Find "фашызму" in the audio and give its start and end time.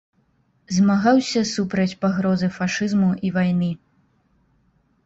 2.59-3.13